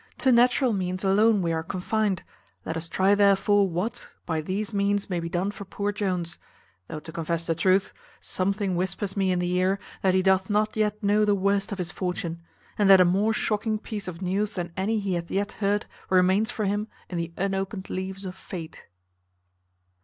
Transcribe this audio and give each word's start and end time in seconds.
To 0.17 0.31
natural 0.31 0.73
means 0.73 1.03
alone 1.03 1.43
we 1.43 1.53
are 1.53 1.61
confined; 1.61 2.23
let 2.65 2.75
us 2.75 2.89
try 2.89 3.13
therefore 3.13 3.69
what, 3.69 4.07
by 4.25 4.41
these 4.41 4.73
means, 4.73 5.11
may 5.11 5.19
be 5.19 5.29
done 5.29 5.51
for 5.51 5.63
poor 5.63 5.91
Jones; 5.91 6.39
though 6.87 6.99
to 6.99 7.11
confess 7.11 7.45
the 7.45 7.53
truth, 7.53 7.93
something 8.19 8.75
whispers 8.75 9.15
me 9.15 9.31
in 9.31 9.37
the 9.37 9.51
ear 9.55 9.77
that 10.01 10.15
he 10.15 10.23
doth 10.23 10.49
not 10.49 10.75
yet 10.75 11.03
know 11.03 11.23
the 11.23 11.35
worst 11.35 11.71
of 11.71 11.77
his 11.77 11.91
fortune; 11.91 12.41
and 12.79 12.89
that 12.89 12.99
a 12.99 13.05
more 13.05 13.31
shocking 13.31 13.77
piece 13.77 14.07
of 14.07 14.23
news 14.23 14.55
than 14.55 14.71
any 14.75 14.97
he 14.97 15.13
hath 15.13 15.29
yet 15.29 15.51
heard 15.61 15.85
remains 16.09 16.49
for 16.49 16.65
him 16.65 16.87
in 17.07 17.19
the 17.19 17.31
unopened 17.37 17.87
leaves 17.91 18.25
of 18.25 18.33
fate. 18.33 18.85